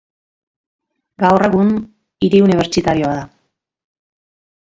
Gaur 1.23 1.45
egun 1.47 1.69
hiri 2.27 2.41
unibertsitarioa 2.47 3.13
da. 3.19 3.27